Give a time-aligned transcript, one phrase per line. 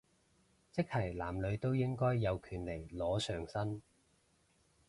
[0.71, 3.83] 即係男女都應該有權利裸上身